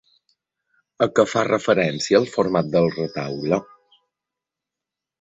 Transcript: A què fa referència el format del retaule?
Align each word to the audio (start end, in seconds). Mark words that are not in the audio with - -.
A 1.07 1.07
què 1.19 1.25
fa 1.33 1.43
referència 1.49 2.23
el 2.23 2.27
format 2.39 2.75
del 2.79 2.91
retaule? 2.99 3.63